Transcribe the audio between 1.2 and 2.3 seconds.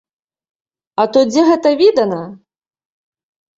дзе гэта відана.